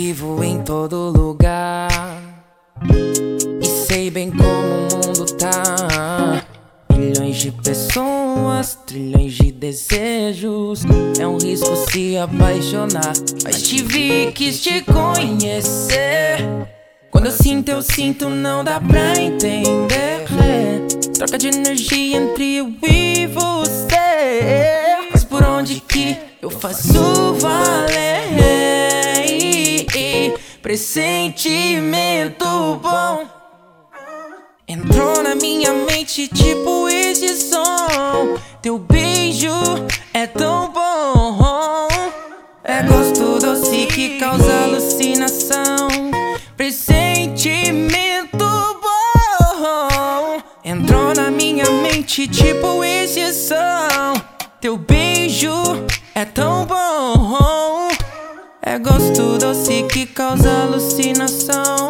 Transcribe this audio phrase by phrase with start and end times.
[0.00, 2.22] Vivo em todo lugar
[3.60, 6.40] e sei bem como o mundo tá.
[6.96, 10.84] Milhões de pessoas, trilhões de desejos.
[11.18, 13.12] É um risco se apaixonar.
[13.42, 16.46] Mas te vi, quis te conhecer.
[17.10, 20.28] Quando eu sinto, eu sinto, não dá pra entender.
[21.14, 25.08] Troca de energia entre eu e você.
[25.10, 27.27] Mas por onde que eu faço
[30.62, 33.26] Pressentimento bom.
[34.66, 38.36] Entrou na minha mente tipo esse som.
[38.60, 39.52] Teu beijo
[40.12, 41.86] é tão bom.
[42.64, 45.88] É gosto doce que causa alucinação.
[46.56, 50.42] Pressentimento bom.
[50.64, 54.20] Entrou na minha mente tipo esse som.
[54.60, 55.52] Teu beijo
[56.16, 56.87] é tão bom.
[59.98, 61.88] Que causa alucinação.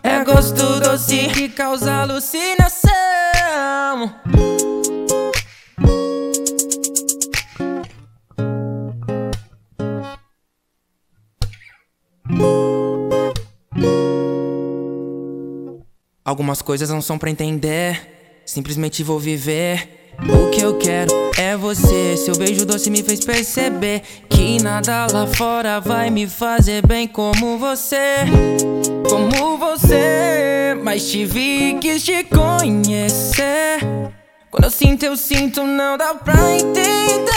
[0.00, 2.92] É gosto doce que causa alucinação.
[16.24, 20.01] Algumas coisas não são pra entender, simplesmente vou viver.
[20.20, 22.16] O que eu quero é você.
[22.16, 27.58] Seu beijo doce me fez perceber que nada lá fora vai me fazer bem como
[27.58, 28.24] você.
[29.08, 33.80] Como você, mas te vi, quis te conhecer.
[34.50, 37.32] Quando eu sinto, eu sinto, não dá pra entender.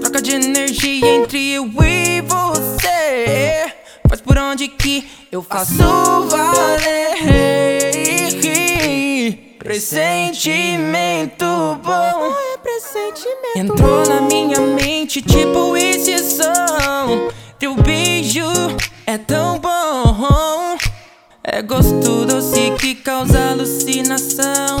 [0.00, 3.72] Troca de energia entre eu e você.
[4.08, 7.57] Faz por onde que eu faço valer.
[9.58, 11.44] Pressentimento
[11.82, 12.32] bom.
[13.56, 15.76] Entrou na minha mente, tipo
[16.18, 17.28] som.
[17.58, 18.46] Teu beijo
[19.04, 20.78] é tão bom.
[21.42, 24.78] É gosto doce que causa alucinação.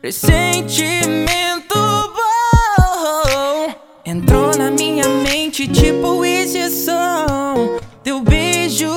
[0.00, 3.74] Pressentimento bom.
[4.04, 6.24] Entrou na minha mente, tipo
[6.70, 7.80] som.
[8.04, 8.88] Teu beijo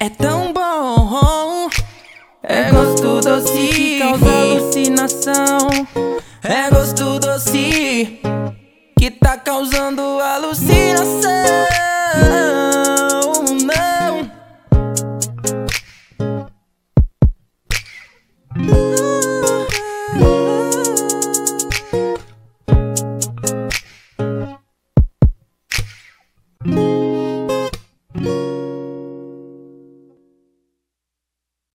[0.00, 0.48] é tão bom.
[0.48, 0.49] É
[2.90, 5.68] gosto doce que causa alucinação.
[6.42, 8.20] É gosto doce
[8.98, 11.30] que tá causando alucinação.
[26.64, 26.99] Não.